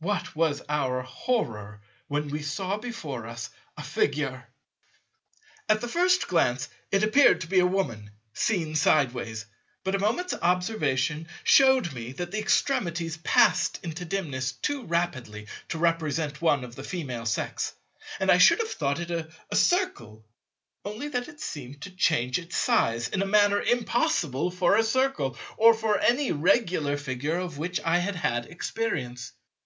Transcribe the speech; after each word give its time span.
What 0.00 0.36
was 0.36 0.60
our 0.68 1.00
horror 1.00 1.80
when 2.06 2.28
we 2.28 2.42
saw 2.42 2.76
before 2.76 3.26
us 3.26 3.48
a 3.78 3.82
Figure! 3.82 4.46
At 5.70 5.80
the 5.80 5.88
first 5.88 6.28
glance 6.28 6.68
it 6.92 7.02
appeared 7.02 7.40
to 7.40 7.46
be 7.46 7.60
a 7.60 7.66
Woman, 7.66 8.10
seen 8.34 8.74
sideways; 8.76 9.46
but 9.82 9.94
a 9.94 9.98
moment's 9.98 10.34
observation 10.34 11.26
shewed 11.44 11.94
me 11.94 12.12
that 12.12 12.30
the 12.30 12.38
extremities 12.40 13.16
passed 13.16 13.80
into 13.82 14.04
dimness 14.04 14.52
too 14.52 14.84
rapidly 14.84 15.46
to 15.70 15.78
represent 15.78 16.42
one 16.42 16.62
of 16.62 16.76
the 16.76 16.84
Female 16.84 17.24
Sex; 17.24 17.72
and 18.18 18.30
I 18.30 18.36
should 18.36 18.58
have 18.58 18.72
thought 18.72 19.00
it 19.00 19.10
a 19.10 19.56
Circle, 19.56 20.26
only 20.84 21.08
that 21.08 21.26
it 21.26 21.40
seemed 21.40 21.80
to 21.80 21.90
change 21.90 22.38
its 22.38 22.54
size 22.58 23.08
in 23.08 23.22
a 23.22 23.26
manner 23.26 23.62
impossible 23.62 24.50
for 24.50 24.76
a 24.76 24.84
Circle 24.84 25.38
or 25.56 25.72
for 25.72 25.98
any 25.98 26.32
regular 26.32 26.98
Figure 26.98 27.38
of 27.38 27.56
which 27.56 27.80
I 27.80 27.96
had 27.96 28.16
had 28.16 28.44
experience. 28.44 29.32